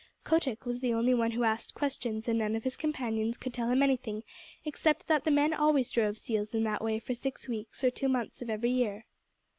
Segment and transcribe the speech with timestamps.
[0.23, 3.69] Kotick was the only one who asked questions, and none of his companions could tell
[3.69, 4.23] him anything,
[4.65, 8.09] except that the men always drove seals in that way for six weeks or two
[8.09, 9.05] months of every year.